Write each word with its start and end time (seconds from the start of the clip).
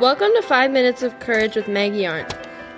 Welcome 0.00 0.30
to 0.34 0.42
5 0.42 0.70
Minutes 0.70 1.02
of 1.02 1.20
Courage 1.20 1.54
with 1.54 1.68
Maggie 1.68 2.06
Arndt. 2.06 2.34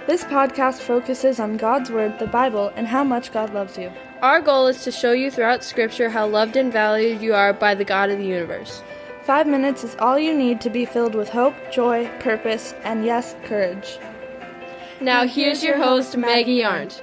This 0.07 0.25
podcast 0.25 0.81
focuses 0.81 1.39
on 1.39 1.57
God's 1.57 1.89
Word, 1.89 2.19
the 2.19 2.27
Bible, 2.27 2.73
and 2.75 2.89
how 2.89 3.05
much 3.05 3.33
God 3.33 3.55
loves 3.55 3.79
you. 3.79 3.93
Our 4.21 4.41
goal 4.43 4.67
is 4.67 4.83
to 4.83 4.91
show 4.91 5.13
you 5.13 5.31
throughout 5.31 5.63
Scripture 5.63 6.11
how 6.11 6.27
loved 6.27 6.57
and 6.57 6.73
valued 6.73 7.23
you 7.23 7.33
are 7.33 7.53
by 7.53 7.77
the 7.77 7.85
God 7.85 8.11
of 8.11 8.19
the 8.19 8.27
universe. 8.27 8.83
Five 9.23 9.47
minutes 9.47 9.85
is 9.85 9.95
all 10.01 10.19
you 10.19 10.37
need 10.37 10.61
to 10.63 10.71
be 10.71 10.85
filled 10.85 11.15
with 11.15 11.29
hope, 11.29 11.55
joy, 11.73 12.09
purpose, 12.19 12.75
and 12.83 13.07
yes, 13.07 13.37
courage. 13.45 13.97
Now, 15.01 15.25
here's 15.25 15.63
your 15.63 15.79
host, 15.79 16.17
Maggie 16.17 16.65
Arndt. 16.65 17.01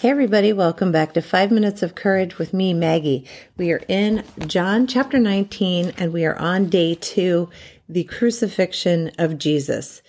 Hey, 0.00 0.10
everybody, 0.10 0.52
welcome 0.52 0.92
back 0.92 1.14
to 1.14 1.20
Five 1.20 1.50
Minutes 1.50 1.82
of 1.82 1.96
Courage 1.96 2.38
with 2.38 2.54
me, 2.54 2.72
Maggie. 2.72 3.26
We 3.56 3.72
are 3.72 3.82
in 3.88 4.22
John 4.46 4.86
chapter 4.86 5.18
19, 5.18 5.94
and 5.98 6.12
we 6.12 6.24
are 6.24 6.38
on 6.38 6.68
day 6.68 6.94
two, 6.94 7.50
the 7.88 8.04
crucifixion 8.04 9.10
of 9.18 9.38
Jesus. 9.38 10.00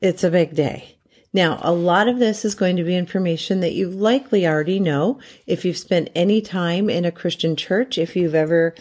It's 0.00 0.24
a 0.24 0.32
big 0.32 0.56
day. 0.56 0.96
Now, 1.32 1.60
a 1.62 1.72
lot 1.72 2.08
of 2.08 2.18
this 2.18 2.44
is 2.44 2.56
going 2.56 2.74
to 2.74 2.82
be 2.82 2.96
information 2.96 3.60
that 3.60 3.74
you 3.74 3.88
likely 3.88 4.48
already 4.48 4.80
know 4.80 5.20
if 5.46 5.64
you've 5.64 5.78
spent 5.78 6.10
any 6.16 6.40
time 6.40 6.90
in 6.90 7.04
a 7.04 7.12
Christian 7.12 7.54
church, 7.54 7.98
if 7.98 8.16
you've 8.16 8.34
ever 8.34 8.74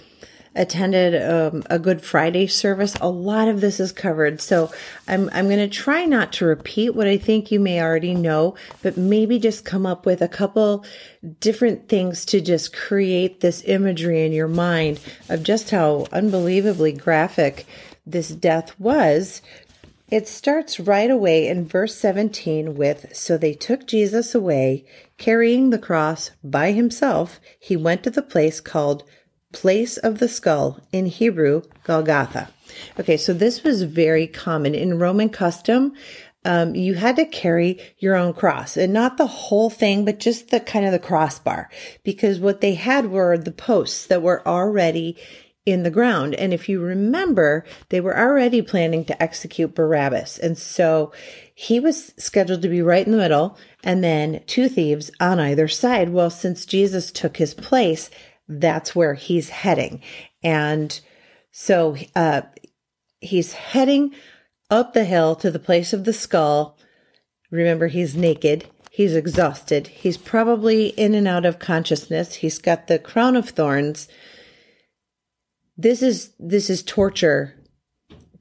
attended 0.59 1.15
um, 1.23 1.63
a 1.69 1.79
Good 1.79 2.01
Friday 2.01 2.45
service, 2.45 2.93
a 2.99 3.09
lot 3.09 3.47
of 3.47 3.61
this 3.61 3.79
is 3.79 3.93
covered. 3.93 4.41
So 4.41 4.69
I'm, 5.07 5.29
I'm 5.31 5.47
going 5.47 5.57
to 5.57 5.69
try 5.69 6.03
not 6.03 6.33
to 6.33 6.45
repeat 6.45 6.89
what 6.93 7.07
I 7.07 7.17
think 7.17 7.49
you 7.49 7.61
may 7.61 7.81
already 7.81 8.13
know, 8.13 8.55
but 8.83 8.97
maybe 8.97 9.39
just 9.39 9.63
come 9.63 9.85
up 9.85 10.05
with 10.05 10.21
a 10.21 10.27
couple 10.27 10.85
different 11.39 11.87
things 11.87 12.25
to 12.25 12.41
just 12.41 12.75
create 12.75 13.39
this 13.39 13.63
imagery 13.65 14.25
in 14.25 14.33
your 14.33 14.49
mind 14.49 14.99
of 15.29 15.43
just 15.43 15.69
how 15.69 16.05
unbelievably 16.11 16.91
graphic 16.91 17.65
this 18.05 18.27
death 18.27 18.77
was. 18.77 19.41
It 20.09 20.27
starts 20.27 20.77
right 20.77 21.09
away 21.09 21.47
in 21.47 21.67
verse 21.67 21.95
17 21.95 22.75
with 22.75 23.15
So 23.15 23.37
they 23.37 23.53
took 23.53 23.87
Jesus 23.87 24.35
away, 24.35 24.83
carrying 25.17 25.69
the 25.69 25.79
cross 25.79 26.31
by 26.43 26.73
himself. 26.73 27.39
He 27.57 27.77
went 27.77 28.03
to 28.03 28.09
the 28.09 28.23
place 28.23 28.59
called 28.59 29.05
place 29.51 29.97
of 29.97 30.19
the 30.19 30.27
skull, 30.27 30.79
in 30.91 31.05
Hebrew, 31.07 31.63
Golgotha. 31.83 32.49
Okay, 32.99 33.17
so 33.17 33.33
this 33.33 33.63
was 33.63 33.83
very 33.83 34.27
common 34.27 34.75
in 34.75 34.99
Roman 34.99 35.29
custom. 35.29 35.93
Um, 36.45 36.75
you 36.75 36.93
had 36.93 37.17
to 37.17 37.25
carry 37.25 37.79
your 37.97 38.15
own 38.15 38.33
cross 38.33 38.77
and 38.77 38.93
not 38.93 39.17
the 39.17 39.27
whole 39.27 39.69
thing, 39.69 40.05
but 40.05 40.19
just 40.19 40.49
the 40.49 40.59
kind 40.59 40.85
of 40.85 40.91
the 40.91 40.99
crossbar 40.99 41.69
because 42.03 42.39
what 42.39 42.61
they 42.61 42.75
had 42.75 43.11
were 43.11 43.37
the 43.37 43.51
posts 43.51 44.05
that 44.07 44.21
were 44.21 44.47
already 44.47 45.17
in 45.65 45.83
the 45.83 45.91
ground. 45.91 46.33
And 46.35 46.53
if 46.53 46.69
you 46.69 46.81
remember, 46.81 47.65
they 47.89 48.01
were 48.01 48.17
already 48.17 48.61
planning 48.61 49.05
to 49.05 49.21
execute 49.21 49.75
Barabbas. 49.75 50.39
And 50.39 50.57
so 50.57 51.11
he 51.53 51.79
was 51.79 52.13
scheduled 52.17 52.61
to 52.61 52.69
be 52.69 52.81
right 52.81 53.05
in 53.05 53.11
the 53.11 53.17
middle 53.17 53.57
and 53.83 54.03
then 54.03 54.41
two 54.47 54.69
thieves 54.69 55.11
on 55.19 55.39
either 55.39 55.67
side. 55.67 56.09
Well, 56.09 56.29
since 56.29 56.65
Jesus 56.65 57.11
took 57.11 57.37
his 57.37 57.53
place, 57.53 58.09
that's 58.49 58.95
where 58.95 59.13
he's 59.13 59.49
heading. 59.49 60.01
And 60.43 60.99
so 61.51 61.95
uh, 62.15 62.41
he's 63.21 63.53
heading 63.53 64.13
up 64.69 64.93
the 64.93 65.05
hill 65.05 65.35
to 65.35 65.51
the 65.51 65.59
place 65.59 65.93
of 65.93 66.03
the 66.03 66.13
skull. 66.13 66.77
Remember, 67.51 67.87
he's 67.87 68.15
naked. 68.15 68.65
He's 68.91 69.15
exhausted. 69.15 69.87
He's 69.87 70.17
probably 70.17 70.87
in 70.87 71.13
and 71.13 71.27
out 71.27 71.45
of 71.45 71.59
consciousness. 71.59 72.35
He's 72.35 72.57
got 72.57 72.87
the 72.87 72.99
crown 72.99 73.35
of 73.35 73.49
thorns. 73.49 74.07
This 75.77 76.01
is 76.01 76.33
this 76.37 76.69
is 76.69 76.83
torture 76.83 77.55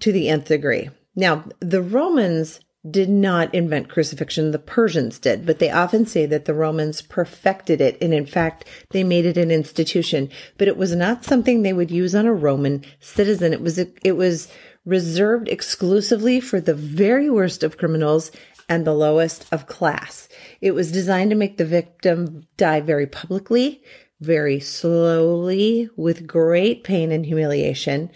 to 0.01 0.11
the 0.11 0.29
nth 0.29 0.47
degree. 0.47 0.91
Now, 1.15 1.45
the 1.61 1.83
Romans 1.83 2.61
did 2.91 3.09
not 3.09 3.55
invent 3.55 3.89
crucifixion. 3.89 4.51
The 4.51 4.59
Persians 4.59 5.19
did, 5.19 5.47
but 5.47 5.59
they 5.59 5.71
often 5.71 6.07
say 6.07 6.27
that 6.27 6.45
the 6.45 6.55
Romans 6.55 7.03
perfected 7.03 7.81
it. 7.81 7.97
And 8.01 8.15
in 8.15 8.27
fact, 8.27 8.65
they 8.91 9.05
made 9.05 9.27
it 9.27 9.37
an 9.37 9.51
institution, 9.51 10.31
but 10.57 10.69
it 10.69 10.77
was 10.77 10.95
not 10.95 11.25
something 11.25 11.63
they 11.63 11.73
would 11.73 11.91
use 11.91 12.15
on 12.15 12.27
a 12.27 12.33
Roman 12.33 12.85
citizen. 13.01 13.53
It 13.53 13.61
was, 13.61 13.79
it 13.79 14.17
was 14.17 14.49
reserved 14.85 15.49
exclusively 15.49 16.41
for 16.41 16.61
the 16.61 16.75
very 16.75 17.29
worst 17.29 17.63
of 17.63 17.77
criminals 17.77 18.31
and 18.69 18.87
the 18.87 18.95
lowest 18.95 19.47
of 19.53 19.67
class. 19.67 20.29
It 20.61 20.73
was 20.73 20.93
designed 20.93 21.31
to 21.31 21.37
make 21.37 21.57
the 21.57 21.65
victim 21.65 22.47
die 22.57 22.81
very 22.81 23.07
publicly, 23.07 23.83
very 24.21 24.61
slowly, 24.61 25.89
with 25.97 26.27
great 26.27 26.85
pain 26.85 27.13
and 27.13 27.25
humiliation. 27.25 28.11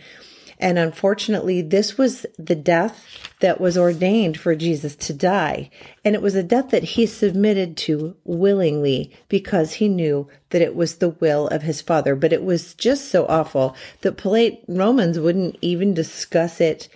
And 0.62 0.78
unfortunately, 0.78 1.60
this 1.60 1.98
was 1.98 2.24
the 2.38 2.54
death 2.54 3.04
that 3.40 3.60
was 3.60 3.76
ordained 3.76 4.38
for 4.38 4.54
Jesus 4.54 4.94
to 4.94 5.12
die. 5.12 5.70
And 6.04 6.14
it 6.14 6.22
was 6.22 6.36
a 6.36 6.42
death 6.44 6.70
that 6.70 6.84
he 6.84 7.04
submitted 7.04 7.76
to 7.78 8.16
willingly 8.22 9.12
because 9.28 9.74
he 9.74 9.88
knew 9.88 10.28
that 10.50 10.62
it 10.62 10.76
was 10.76 10.94
the 10.94 11.08
will 11.08 11.48
of 11.48 11.62
his 11.62 11.82
father. 11.82 12.14
But 12.14 12.32
it 12.32 12.44
was 12.44 12.74
just 12.74 13.08
so 13.08 13.26
awful 13.26 13.74
that 14.02 14.16
polite 14.16 14.62
Romans 14.68 15.18
wouldn't 15.18 15.58
even 15.60 15.94
discuss 15.94 16.60
it 16.60 16.88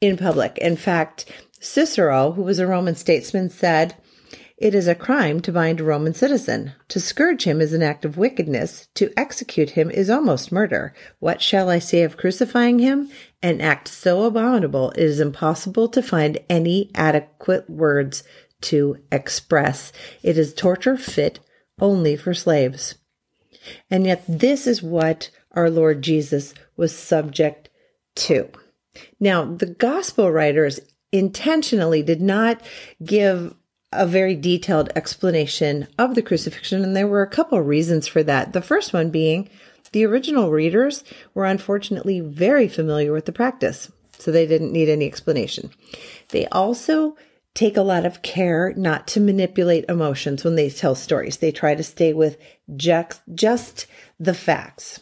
in 0.00 0.16
public. 0.16 0.58
In 0.58 0.76
fact, 0.76 1.24
Cicero, 1.60 2.32
who 2.32 2.42
was 2.42 2.58
a 2.58 2.66
Roman 2.66 2.96
statesman, 2.96 3.48
said, 3.48 3.94
it 4.64 4.74
is 4.74 4.88
a 4.88 4.94
crime 4.94 5.40
to 5.40 5.52
bind 5.52 5.78
a 5.78 5.84
Roman 5.84 6.14
citizen. 6.14 6.72
To 6.88 6.98
scourge 6.98 7.44
him 7.44 7.60
is 7.60 7.74
an 7.74 7.82
act 7.82 8.06
of 8.06 8.16
wickedness. 8.16 8.88
To 8.94 9.12
execute 9.14 9.68
him 9.68 9.90
is 9.90 10.08
almost 10.08 10.50
murder. 10.50 10.94
What 11.18 11.42
shall 11.42 11.68
I 11.68 11.78
say 11.78 12.02
of 12.02 12.16
crucifying 12.16 12.78
him? 12.78 13.10
An 13.42 13.60
act 13.60 13.88
so 13.88 14.22
abominable 14.22 14.92
it 14.92 15.02
is 15.02 15.20
impossible 15.20 15.88
to 15.88 16.02
find 16.02 16.38
any 16.48 16.90
adequate 16.94 17.68
words 17.68 18.24
to 18.62 18.96
express. 19.12 19.92
It 20.22 20.38
is 20.38 20.54
torture 20.54 20.96
fit 20.96 21.40
only 21.78 22.16
for 22.16 22.32
slaves. 22.32 22.94
And 23.90 24.06
yet, 24.06 24.24
this 24.26 24.66
is 24.66 24.82
what 24.82 25.28
our 25.52 25.68
Lord 25.68 26.00
Jesus 26.00 26.54
was 26.74 26.96
subject 26.96 27.68
to. 28.14 28.48
Now, 29.20 29.44
the 29.44 29.66
gospel 29.66 30.32
writers 30.32 30.80
intentionally 31.12 32.02
did 32.02 32.22
not 32.22 32.62
give 33.04 33.54
a 33.94 34.06
very 34.06 34.34
detailed 34.34 34.90
explanation 34.94 35.86
of 35.98 36.14
the 36.14 36.22
crucifixion, 36.22 36.82
and 36.82 36.96
there 36.96 37.08
were 37.08 37.22
a 37.22 37.28
couple 37.30 37.58
of 37.58 37.66
reasons 37.66 38.06
for 38.06 38.22
that. 38.22 38.52
The 38.52 38.62
first 38.62 38.92
one 38.92 39.10
being 39.10 39.48
the 39.92 40.04
original 40.04 40.50
readers 40.50 41.04
were 41.34 41.44
unfortunately 41.44 42.20
very 42.20 42.68
familiar 42.68 43.12
with 43.12 43.26
the 43.26 43.32
practice, 43.32 43.90
so 44.18 44.30
they 44.30 44.46
didn't 44.46 44.72
need 44.72 44.88
any 44.88 45.06
explanation. 45.06 45.70
They 46.30 46.46
also 46.46 47.16
take 47.54 47.76
a 47.76 47.82
lot 47.82 48.04
of 48.04 48.22
care 48.22 48.74
not 48.76 49.06
to 49.06 49.20
manipulate 49.20 49.84
emotions 49.88 50.42
when 50.42 50.56
they 50.56 50.68
tell 50.68 50.96
stories. 50.96 51.36
They 51.36 51.52
try 51.52 51.76
to 51.76 51.84
stay 51.84 52.12
with 52.12 52.36
just, 52.76 53.22
just 53.32 53.86
the 54.18 54.34
facts. 54.34 55.00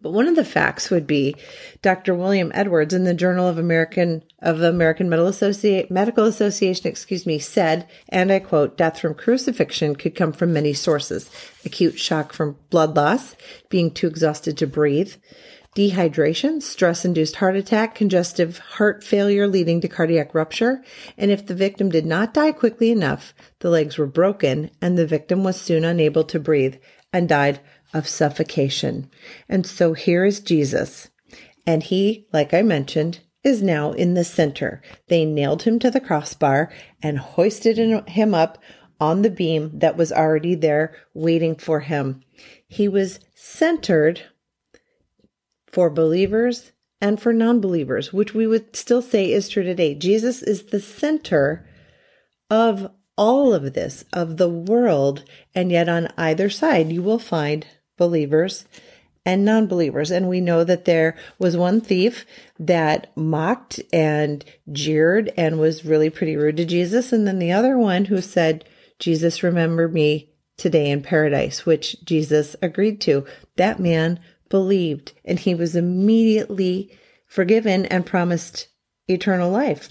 But 0.00 0.12
one 0.12 0.28
of 0.28 0.36
the 0.36 0.44
facts 0.44 0.90
would 0.90 1.06
be 1.06 1.34
Dr. 1.80 2.14
William 2.14 2.52
Edwards 2.54 2.92
in 2.92 3.04
the 3.04 3.14
Journal 3.14 3.48
of 3.48 3.58
American 3.58 4.22
of 4.42 4.58
the 4.58 4.68
American 4.68 5.08
Medical, 5.08 5.86
Medical 5.90 6.24
Association, 6.24 6.86
excuse 6.86 7.24
me, 7.24 7.38
said, 7.38 7.88
and 8.10 8.30
I 8.30 8.38
quote, 8.40 8.76
death 8.76 9.00
from 9.00 9.14
crucifixion 9.14 9.96
could 9.96 10.14
come 10.14 10.32
from 10.32 10.52
many 10.52 10.74
sources. 10.74 11.30
Acute 11.64 11.98
shock 11.98 12.32
from 12.34 12.58
blood 12.68 12.94
loss, 12.94 13.36
being 13.70 13.90
too 13.90 14.06
exhausted 14.06 14.58
to 14.58 14.66
breathe, 14.66 15.14
dehydration, 15.76 16.62
stress 16.62 17.04
induced 17.04 17.36
heart 17.36 17.54
attack, 17.54 17.94
congestive 17.94 18.58
heart 18.58 19.02
failure 19.02 19.46
leading 19.46 19.80
to 19.80 19.88
cardiac 19.88 20.34
rupture. 20.34 20.82
And 21.18 21.30
if 21.30 21.46
the 21.46 21.54
victim 21.54 21.90
did 21.90 22.06
not 22.06 22.34
die 22.34 22.52
quickly 22.52 22.90
enough, 22.90 23.34
the 23.60 23.70
legs 23.70 23.98
were 23.98 24.06
broken 24.06 24.70
and 24.80 24.96
the 24.96 25.06
victim 25.06 25.42
was 25.42 25.60
soon 25.60 25.84
unable 25.84 26.24
to 26.24 26.38
breathe 26.38 26.76
and 27.12 27.28
died 27.28 27.60
of 27.92 28.08
suffocation. 28.08 29.10
And 29.48 29.66
so 29.66 29.92
here 29.92 30.24
is 30.24 30.40
Jesus. 30.40 31.08
And 31.66 31.82
he, 31.82 32.26
like 32.32 32.54
I 32.54 32.62
mentioned, 32.62 33.20
is 33.42 33.62
now 33.62 33.92
in 33.92 34.14
the 34.14 34.24
center. 34.24 34.82
They 35.08 35.24
nailed 35.24 35.62
him 35.62 35.78
to 35.80 35.90
the 35.90 36.00
crossbar 36.00 36.70
and 37.02 37.18
hoisted 37.18 37.78
him 38.08 38.34
up 38.34 38.58
on 38.98 39.22
the 39.22 39.30
beam 39.30 39.78
that 39.78 39.96
was 39.96 40.12
already 40.12 40.54
there 40.54 40.94
waiting 41.14 41.54
for 41.54 41.80
him. 41.80 42.22
He 42.66 42.88
was 42.88 43.20
centered 43.34 44.22
for 45.66 45.90
believers 45.90 46.72
and 47.00 47.20
for 47.20 47.32
non 47.32 47.60
believers, 47.60 48.12
which 48.12 48.34
we 48.34 48.46
would 48.46 48.74
still 48.74 49.02
say 49.02 49.30
is 49.30 49.48
true 49.48 49.62
today. 49.62 49.94
Jesus 49.94 50.42
is 50.42 50.64
the 50.64 50.80
center 50.80 51.68
of 52.50 52.90
all 53.16 53.54
of 53.54 53.74
this, 53.74 54.04
of 54.12 54.36
the 54.36 54.48
world, 54.48 55.24
and 55.54 55.70
yet 55.70 55.88
on 55.88 56.08
either 56.16 56.50
side 56.50 56.92
you 56.92 57.02
will 57.02 57.18
find 57.18 57.66
believers 57.96 58.64
and 59.24 59.44
non 59.44 59.66
believers. 59.66 60.10
And 60.10 60.28
we 60.28 60.40
know 60.40 60.64
that 60.64 60.84
there 60.84 61.16
was 61.38 61.56
one 61.56 61.80
thief 61.80 62.24
that 62.58 63.14
mocked 63.16 63.80
and 63.92 64.44
jeered 64.72 65.32
and 65.36 65.58
was 65.58 65.84
really 65.84 66.10
pretty 66.10 66.36
rude 66.36 66.56
to 66.58 66.64
Jesus. 66.64 67.12
And 67.12 67.26
then 67.26 67.38
the 67.38 67.52
other 67.52 67.76
one 67.76 68.06
who 68.06 68.22
said, 68.22 68.64
Jesus, 68.98 69.42
remember 69.42 69.88
me 69.88 70.30
today 70.56 70.90
in 70.90 71.02
paradise, 71.02 71.66
which 71.66 72.02
Jesus 72.04 72.56
agreed 72.62 73.00
to. 73.02 73.26
That 73.56 73.80
man 73.80 74.20
believed, 74.48 75.12
and 75.24 75.38
he 75.38 75.54
was 75.54 75.76
immediately 75.76 76.96
forgiven 77.26 77.84
and 77.86 78.06
promised 78.06 78.68
eternal 79.08 79.50
life. 79.50 79.90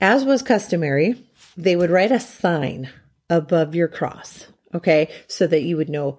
As 0.00 0.24
was 0.24 0.42
customary, 0.42 1.24
they 1.56 1.74
would 1.74 1.90
write 1.90 2.12
a 2.12 2.20
sign 2.20 2.90
above 3.30 3.74
your 3.74 3.88
cross, 3.88 4.46
okay, 4.74 5.10
so 5.26 5.46
that 5.46 5.62
you 5.62 5.76
would 5.76 5.88
know 5.88 6.18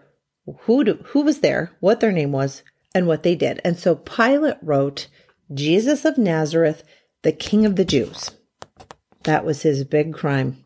who 0.61 0.83
to, 0.83 0.94
who 1.07 1.21
was 1.21 1.39
there, 1.39 1.71
what 1.79 1.99
their 1.99 2.11
name 2.11 2.31
was, 2.31 2.63
and 2.95 3.07
what 3.07 3.23
they 3.23 3.35
did. 3.35 3.59
And 3.63 3.77
so 3.77 3.95
Pilate 3.95 4.57
wrote, 4.61 5.07
Jesus 5.53 6.05
of 6.05 6.17
Nazareth, 6.17 6.83
the 7.21 7.31
King 7.31 7.65
of 7.65 7.75
the 7.75 7.85
Jews. 7.85 8.31
That 9.23 9.45
was 9.45 9.61
his 9.61 9.83
big 9.83 10.13
crime. 10.13 10.63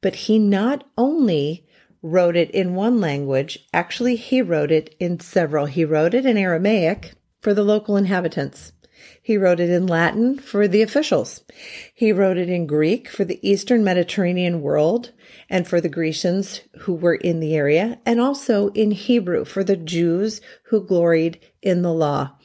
But 0.00 0.14
he 0.14 0.38
not 0.38 0.84
only 0.96 1.66
wrote 2.02 2.36
it 2.36 2.50
in 2.52 2.74
one 2.74 3.00
language, 3.00 3.66
actually, 3.72 4.16
he 4.16 4.40
wrote 4.40 4.70
it 4.70 4.94
in 5.00 5.20
several. 5.20 5.66
He 5.66 5.84
wrote 5.84 6.14
it 6.14 6.24
in 6.24 6.36
Aramaic 6.36 7.14
for 7.40 7.54
the 7.54 7.64
local 7.64 7.96
inhabitants. 7.96 8.72
He 9.28 9.36
wrote 9.36 9.60
it 9.60 9.68
in 9.68 9.86
Latin 9.86 10.38
for 10.38 10.66
the 10.66 10.80
officials. 10.80 11.42
He 11.92 12.12
wrote 12.12 12.38
it 12.38 12.48
in 12.48 12.66
Greek 12.66 13.10
for 13.10 13.26
the 13.26 13.38
Eastern 13.46 13.84
Mediterranean 13.84 14.62
world 14.62 15.12
and 15.50 15.68
for 15.68 15.82
the 15.82 15.90
Grecians 15.90 16.62
who 16.78 16.94
were 16.94 17.16
in 17.16 17.38
the 17.38 17.54
area, 17.54 17.98
and 18.06 18.22
also 18.22 18.68
in 18.68 18.90
Hebrew 18.90 19.44
for 19.44 19.62
the 19.62 19.76
Jews 19.76 20.40
who 20.70 20.80
gloried 20.80 21.38
in 21.60 21.82
the 21.82 21.92
law, 21.92 22.38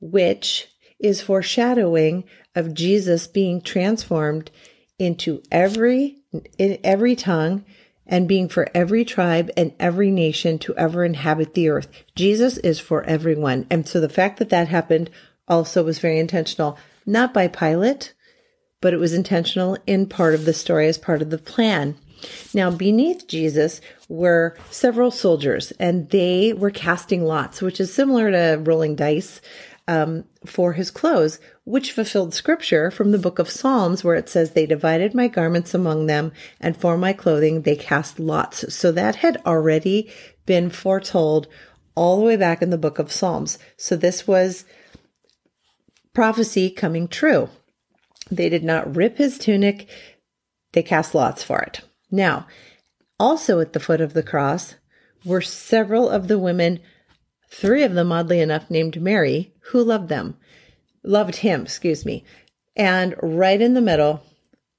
which 0.00 0.68
is 0.98 1.20
foreshadowing 1.20 2.24
of 2.54 2.72
Jesus 2.72 3.26
being 3.26 3.60
transformed 3.60 4.50
into 4.98 5.42
every 5.52 6.22
in 6.56 6.78
every 6.82 7.16
tongue 7.16 7.66
and 8.06 8.26
being 8.26 8.48
for 8.48 8.66
every 8.74 9.04
tribe 9.04 9.50
and 9.58 9.74
every 9.78 10.10
nation 10.10 10.58
to 10.60 10.74
ever 10.78 11.04
inhabit 11.04 11.52
the 11.52 11.68
earth. 11.68 11.88
Jesus 12.16 12.56
is 12.56 12.80
for 12.80 13.04
everyone. 13.04 13.66
And 13.70 13.86
so 13.86 14.00
the 14.00 14.08
fact 14.08 14.38
that 14.38 14.48
that 14.48 14.68
happened 14.68 15.10
also 15.48 15.82
was 15.82 15.98
very 15.98 16.18
intentional, 16.18 16.78
not 17.06 17.34
by 17.34 17.48
Pilate, 17.48 18.14
but 18.80 18.92
it 18.92 18.98
was 18.98 19.14
intentional 19.14 19.78
in 19.86 20.06
part 20.06 20.34
of 20.34 20.44
the 20.44 20.52
story 20.52 20.86
as 20.88 20.98
part 20.98 21.22
of 21.22 21.30
the 21.30 21.38
plan. 21.38 21.96
Now, 22.52 22.70
beneath 22.70 23.26
Jesus 23.26 23.80
were 24.08 24.56
several 24.70 25.10
soldiers, 25.10 25.72
and 25.78 26.08
they 26.10 26.52
were 26.52 26.70
casting 26.70 27.24
lots, 27.24 27.60
which 27.60 27.80
is 27.80 27.92
similar 27.92 28.30
to 28.30 28.62
rolling 28.62 28.96
dice 28.96 29.40
um, 29.86 30.24
for 30.46 30.72
his 30.72 30.90
clothes, 30.90 31.38
which 31.64 31.92
fulfilled 31.92 32.32
scripture 32.32 32.90
from 32.90 33.10
the 33.10 33.18
book 33.18 33.38
of 33.38 33.50
Psalms, 33.50 34.02
where 34.02 34.14
it 34.14 34.28
says, 34.28 34.52
They 34.52 34.66
divided 34.66 35.14
my 35.14 35.28
garments 35.28 35.74
among 35.74 36.06
them, 36.06 36.32
and 36.60 36.76
for 36.76 36.96
my 36.96 37.12
clothing 37.12 37.62
they 37.62 37.76
cast 37.76 38.18
lots. 38.18 38.74
So 38.74 38.92
that 38.92 39.16
had 39.16 39.42
already 39.44 40.10
been 40.46 40.70
foretold 40.70 41.48
all 41.94 42.18
the 42.18 42.24
way 42.24 42.36
back 42.36 42.62
in 42.62 42.70
the 42.70 42.78
book 42.78 42.98
of 42.98 43.12
Psalms. 43.12 43.58
So 43.76 43.96
this 43.96 44.26
was 44.26 44.64
prophecy 46.14 46.70
coming 46.70 47.08
true. 47.08 47.50
They 48.30 48.48
did 48.48 48.64
not 48.64 48.96
rip 48.96 49.18
his 49.18 49.36
tunic, 49.36 49.88
they 50.72 50.82
cast 50.82 51.14
lots 51.14 51.42
for 51.42 51.60
it. 51.60 51.82
Now, 52.10 52.46
also 53.18 53.60
at 53.60 53.72
the 53.72 53.80
foot 53.80 54.00
of 54.00 54.14
the 54.14 54.22
cross 54.22 54.74
were 55.24 55.40
several 55.40 56.08
of 56.08 56.28
the 56.28 56.38
women, 56.38 56.80
three 57.50 57.82
of 57.82 57.94
them, 57.94 58.12
oddly 58.12 58.40
enough, 58.40 58.70
named 58.70 59.00
Mary, 59.00 59.52
who 59.70 59.82
loved 59.82 60.08
them, 60.08 60.36
loved 61.02 61.36
him, 61.36 61.62
excuse 61.62 62.04
me. 62.04 62.24
And 62.76 63.14
right 63.22 63.60
in 63.60 63.74
the 63.74 63.80
middle 63.80 64.22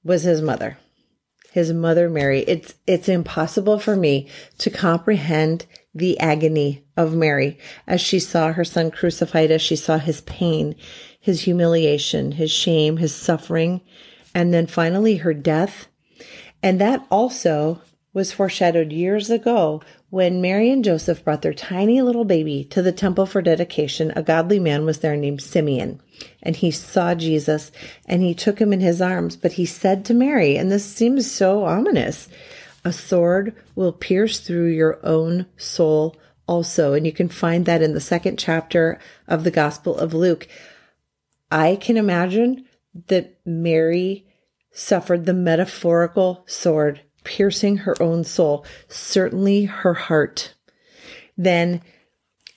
was 0.04 0.22
his 0.22 0.42
mother, 0.42 0.78
his 1.52 1.72
mother 1.72 2.10
Mary. 2.10 2.40
It's, 2.42 2.74
it's 2.86 3.08
impossible 3.08 3.78
for 3.78 3.96
me 3.96 4.28
to 4.58 4.70
comprehend 4.70 5.66
the 5.98 6.18
agony 6.18 6.84
of 6.96 7.14
Mary 7.14 7.58
as 7.86 8.00
she 8.00 8.18
saw 8.18 8.52
her 8.52 8.64
son 8.64 8.90
crucified, 8.90 9.50
as 9.50 9.62
she 9.62 9.76
saw 9.76 9.98
his 9.98 10.20
pain, 10.22 10.74
his 11.20 11.42
humiliation, 11.42 12.32
his 12.32 12.50
shame, 12.50 12.98
his 12.98 13.14
suffering, 13.14 13.80
and 14.34 14.52
then 14.52 14.66
finally 14.66 15.16
her 15.16 15.34
death. 15.34 15.88
And 16.62 16.80
that 16.80 17.06
also 17.10 17.80
was 18.12 18.32
foreshadowed 18.32 18.92
years 18.92 19.28
ago 19.28 19.82
when 20.08 20.40
Mary 20.40 20.70
and 20.70 20.82
Joseph 20.82 21.22
brought 21.22 21.42
their 21.42 21.52
tiny 21.52 22.00
little 22.00 22.24
baby 22.24 22.64
to 22.64 22.80
the 22.80 22.92
temple 22.92 23.26
for 23.26 23.42
dedication. 23.42 24.10
A 24.16 24.22
godly 24.22 24.58
man 24.58 24.86
was 24.86 25.00
there 25.00 25.16
named 25.16 25.42
Simeon, 25.42 26.00
and 26.42 26.56
he 26.56 26.70
saw 26.70 27.14
Jesus 27.14 27.70
and 28.06 28.22
he 28.22 28.34
took 28.34 28.58
him 28.58 28.72
in 28.72 28.80
his 28.80 29.02
arms. 29.02 29.36
But 29.36 29.52
he 29.52 29.66
said 29.66 30.04
to 30.06 30.14
Mary, 30.14 30.56
and 30.56 30.72
this 30.72 30.84
seems 30.84 31.30
so 31.30 31.64
ominous, 31.64 32.28
a 32.86 32.92
sword 32.92 33.52
will 33.74 33.92
pierce 33.92 34.38
through 34.38 34.68
your 34.68 35.04
own 35.04 35.46
soul 35.56 36.16
also. 36.46 36.94
And 36.94 37.04
you 37.04 37.12
can 37.12 37.28
find 37.28 37.66
that 37.66 37.82
in 37.82 37.94
the 37.94 38.00
second 38.00 38.38
chapter 38.38 39.00
of 39.26 39.42
the 39.42 39.50
Gospel 39.50 39.98
of 39.98 40.14
Luke. 40.14 40.46
I 41.50 41.74
can 41.74 41.96
imagine 41.96 42.64
that 43.08 43.40
Mary 43.44 44.24
suffered 44.70 45.26
the 45.26 45.34
metaphorical 45.34 46.44
sword 46.46 47.00
piercing 47.24 47.78
her 47.78 48.00
own 48.00 48.22
soul, 48.22 48.64
certainly 48.86 49.64
her 49.64 49.94
heart. 49.94 50.54
Then 51.36 51.82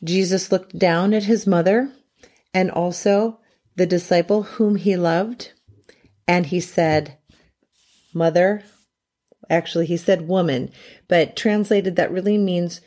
Jesus 0.03 0.51
looked 0.51 0.77
down 0.77 1.11
at 1.15 1.23
his 1.23 1.47
mother 1.47 1.91
and 2.53 2.69
also 2.69 3.39
the 3.77 3.87
disciple 3.87 4.43
whom 4.43 4.75
he 4.75 4.95
loved, 4.95 5.53
and 6.27 6.45
he 6.45 6.59
said, 6.59 7.17
Mother, 8.13 8.63
actually, 9.49 9.85
he 9.85 9.97
said 9.97 10.27
woman, 10.27 10.71
but 11.07 11.35
translated 11.35 11.95
that 11.95 12.11
really 12.11 12.37
means 12.37 12.81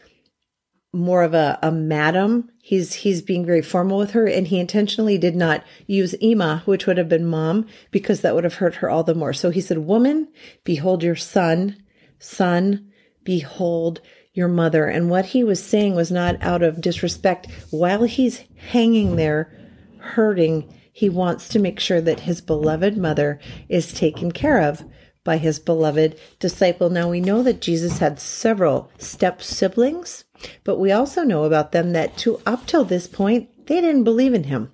more 0.93 1.23
of 1.23 1.35
a, 1.35 1.59
a 1.63 1.73
madam. 1.73 2.51
He's 2.63 2.95
he's 2.95 3.23
being 3.23 3.47
very 3.47 3.63
formal 3.63 3.99
with 3.99 4.13
her, 4.13 4.27
and 4.27 4.47
he 4.47 4.61
intentionally 4.61 5.19
did 5.19 5.35
not 5.35 5.65
use 5.87 6.15
Ima, 6.15 6.63
which 6.65 6.87
would 6.87 6.99
have 6.99 7.09
been 7.09 7.27
mom, 7.27 7.67
because 7.91 8.21
that 8.21 8.35
would 8.35 8.45
have 8.45 8.57
hurt 8.57 8.77
her 8.77 8.91
all 8.91 9.03
the 9.03 9.15
more. 9.15 9.33
So 9.33 9.51
he 9.51 9.61
said, 9.61 9.79
Woman, 9.79 10.29
behold 10.65 11.03
your 11.03 11.17
son, 11.17 11.83
son, 12.19 12.91
behold 13.25 14.01
your 14.35 14.49
mother. 14.49 14.87
And 14.87 15.11
what 15.11 15.27
he 15.27 15.45
was 15.45 15.63
saying 15.63 15.95
was 15.95 16.11
not 16.11 16.37
out 16.41 16.63
of 16.63 16.81
disrespect. 16.81 17.49
While 17.71 18.05
he's 18.05 18.45
hanging 18.57 19.17
there, 19.17 19.53
hurting, 19.99 20.73
he 20.93 21.09
wants 21.09 21.49
to 21.49 21.59
make 21.59 21.81
sure 21.81 22.01
that 22.01 22.21
his 22.21 22.41
beloved 22.41 22.97
mother 22.97 23.41
is 23.69 23.93
taken 23.93 24.33
care 24.33 24.61
of 24.61 24.85
by 25.25 25.37
his 25.39 25.59
beloved 25.59 26.19
disciple. 26.39 26.91
Now 26.91 27.09
we 27.09 27.21
know 27.21 27.43
that 27.43 27.61
Jesus 27.61 27.99
had 27.99 28.21
several 28.21 28.91
step 28.99 29.43
siblings, 29.43 30.25
but 30.65 30.79
we 30.79 30.91
also 30.91 31.23
know 31.23 31.45
about 31.45 31.73
them 31.73 31.93
that 31.93 32.17
to 32.19 32.41
up 32.45 32.67
till 32.67 32.85
this 32.85 33.07
point, 33.07 33.67
they 33.67 33.81
didn't 33.81 34.05
believe 34.05 34.35
in 34.35 34.45
him. 34.45 34.73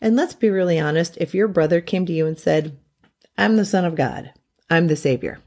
And 0.00 0.16
let's 0.16 0.34
be 0.34 0.50
really 0.50 0.78
honest, 0.78 1.16
if 1.18 1.34
your 1.34 1.48
brother 1.48 1.80
came 1.80 2.06
to 2.06 2.12
you 2.12 2.26
and 2.26 2.38
said, 2.38 2.78
I'm 3.36 3.56
the 3.56 3.64
son 3.64 3.84
of 3.84 3.94
God, 3.94 4.32
I'm 4.68 4.86
the 4.86 4.96
savior. 4.96 5.40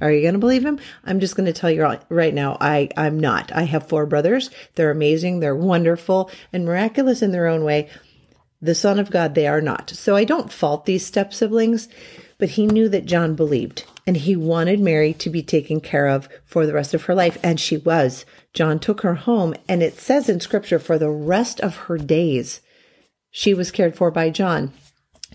Are 0.00 0.12
you 0.12 0.22
going 0.22 0.34
to 0.34 0.38
believe 0.38 0.64
him? 0.64 0.78
I'm 1.04 1.18
just 1.18 1.34
going 1.34 1.46
to 1.46 1.52
tell 1.52 1.70
you 1.70 1.84
right 2.08 2.34
now, 2.34 2.56
I, 2.60 2.88
I'm 2.96 3.18
not. 3.18 3.50
I 3.52 3.62
have 3.62 3.88
four 3.88 4.06
brothers. 4.06 4.50
They're 4.74 4.92
amazing. 4.92 5.40
They're 5.40 5.56
wonderful 5.56 6.30
and 6.52 6.64
miraculous 6.64 7.20
in 7.20 7.32
their 7.32 7.48
own 7.48 7.64
way. 7.64 7.88
The 8.60 8.76
son 8.76 8.98
of 8.98 9.10
God, 9.10 9.34
they 9.34 9.48
are 9.48 9.60
not. 9.60 9.90
So 9.90 10.14
I 10.14 10.24
don't 10.24 10.52
fault 10.52 10.84
these 10.84 11.04
step 11.06 11.34
siblings 11.34 11.88
but 12.38 12.50
he 12.50 12.66
knew 12.66 12.88
that 12.88 13.06
John 13.06 13.34
believed 13.34 13.84
and 14.08 14.16
he 14.16 14.34
wanted 14.34 14.80
Mary 14.80 15.12
to 15.12 15.28
be 15.28 15.42
taken 15.42 15.82
care 15.82 16.06
of 16.06 16.30
for 16.46 16.64
the 16.64 16.72
rest 16.72 16.94
of 16.94 17.04
her 17.04 17.14
life. 17.14 17.36
And 17.42 17.60
she 17.60 17.76
was. 17.76 18.24
John 18.54 18.78
took 18.78 19.02
her 19.02 19.16
home, 19.16 19.54
and 19.68 19.82
it 19.82 19.98
says 20.00 20.30
in 20.30 20.40
scripture 20.40 20.78
for 20.78 20.98
the 20.98 21.10
rest 21.10 21.60
of 21.60 21.76
her 21.76 21.98
days, 21.98 22.62
she 23.30 23.52
was 23.52 23.70
cared 23.70 23.94
for 23.94 24.10
by 24.10 24.30
John. 24.30 24.72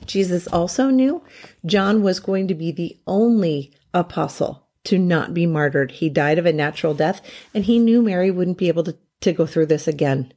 Jesus 0.08 0.48
also 0.48 0.90
knew 0.90 1.24
John 1.64 2.02
was 2.02 2.20
going 2.20 2.48
to 2.48 2.56
be 2.56 2.72
the 2.72 2.98
only 3.06 3.72
apostle 3.94 4.68
to 4.86 4.98
not 4.98 5.36
be 5.36 5.46
martyred. 5.46 5.92
He 5.92 6.10
died 6.10 6.40
of 6.40 6.48
a 6.48 6.52
natural 6.52 6.96
death, 6.96 7.22
and 7.54 7.66
he 7.66 7.78
knew 7.78 8.02
Mary 8.02 8.32
wouldn't 8.32 8.58
be 8.58 8.70
able 8.70 8.86
to, 8.86 8.98
to 9.22 9.34
go 9.34 9.46
through 9.46 9.68
this 9.68 9.88
again. 9.88 10.34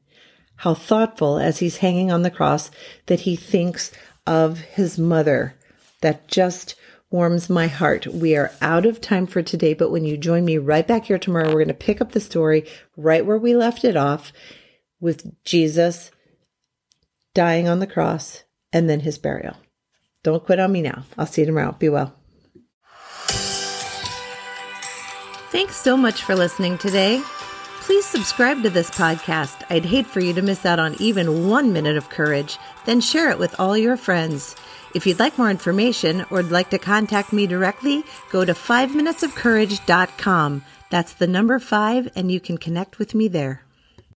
How 0.57 0.75
thoughtful 0.75 1.39
as 1.39 1.61
he's 1.61 1.79
hanging 1.79 2.13
on 2.13 2.21
the 2.21 2.31
cross 2.31 2.71
that 3.07 3.21
he 3.21 3.35
thinks 3.35 3.93
of 4.27 4.59
his 4.61 4.99
mother 4.99 5.56
that 6.01 6.29
just 6.29 6.75
warms 7.11 7.49
my 7.49 7.67
heart. 7.67 8.07
We 8.07 8.37
are 8.37 8.53
out 8.61 8.85
of 8.87 9.01
time 9.01 9.27
for 9.27 9.43
today, 9.43 9.75
but 9.75 9.91
when 9.91 10.05
you 10.05 10.17
join 10.17 10.45
me 10.45 10.59
right 10.59 10.87
back 10.87 11.07
here 11.07 11.19
tomorrow, 11.19 11.47
we're 11.47 11.65
going 11.65 11.69
to 11.69 11.75
pick 11.75 12.01
up 12.01 12.13
the 12.13 12.21
story 12.21 12.67
right 12.97 13.25
where 13.25 13.39
we 13.39 13.55
left 13.55 13.85
it 13.85 13.97
off 13.97 14.33
with 15.01 15.43
Jesus 15.45 16.11
dying 17.35 17.69
on 17.69 17.79
the 17.79 17.87
cross 17.87 18.45
and 18.73 18.89
then 18.89 19.01
his 19.01 19.19
burial. 19.19 19.57
Don't 20.23 20.45
quit 20.45 20.59
on 20.59 20.73
me 20.73 20.83
now. 20.83 21.05
I'll 21.17 21.27
see 21.27 21.43
you 21.43 21.47
tomorrow. 21.47 21.77
Be 21.79 21.89
well. 21.89 22.15
Thanks 25.53 25.77
so 25.77 25.97
much 25.97 26.23
for 26.23 26.35
listening 26.35 26.77
today. 26.77 27.23
Please 27.81 28.05
subscribe 28.05 28.65
to 28.65 28.71
this 28.71 28.91
podcast. 28.91 29.63
I'd 29.71 29.85
hate 29.85 30.07
for 30.07 30.19
you 30.19 30.33
to 30.33 30.43
miss 30.43 30.67
out 30.67 30.81
on 30.81 30.97
even 31.01 31.49
one 31.49 31.73
minute 31.73 31.97
of 31.97 32.11
courage. 32.11 32.59
Then 32.85 33.01
share 33.01 33.31
it 33.31 33.39
with 33.39 33.55
all 33.61 33.79
your 33.79 33.97
friends. 33.97 34.57
If 34.97 35.07
you'd 35.07 35.19
like 35.19 35.37
more 35.37 35.51
information 35.51 36.23
or 36.31 36.39
would 36.39 36.51
like 36.51 36.71
to 36.71 36.79
contact 36.79 37.31
me 37.31 37.47
directly, 37.47 38.03
go 38.31 38.47
to 38.47 38.55
5minutesofcourage.com. 38.55 40.65
That's 40.89 41.13
the 41.13 41.27
number 41.27 41.59
five, 41.59 42.09
and 42.17 42.33
you 42.33 42.41
can 42.41 42.57
connect 42.57 42.99
with 42.99 43.15
me 43.15 43.29
there. 43.29 43.66